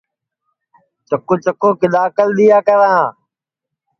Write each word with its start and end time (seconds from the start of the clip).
چکُو 1.07 1.35
چکُو 1.43 1.69
کِدؔا 1.79 2.03
اکل 2.09 2.29
دؔئیا 2.37 2.59
کرا 2.67 2.93